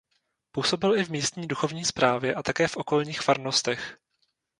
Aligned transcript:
Působil 0.51 0.95
i 0.97 1.05
v 1.05 1.09
místní 1.09 1.47
duchovní 1.47 1.85
správě 1.85 2.35
a 2.35 2.43
také 2.43 2.67
v 2.67 2.77
okolních 2.77 3.21
farnostech. 3.21 3.97